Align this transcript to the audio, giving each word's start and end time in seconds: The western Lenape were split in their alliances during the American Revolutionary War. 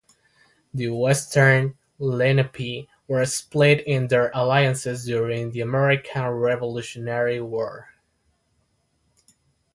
The 0.73 0.87
western 0.89 1.77
Lenape 1.99 2.87
were 3.07 3.23
split 3.27 3.81
in 3.85 4.07
their 4.07 4.31
alliances 4.33 5.05
during 5.05 5.51
the 5.51 5.61
American 5.61 6.23
Revolutionary 6.25 7.39
War. 7.39 7.89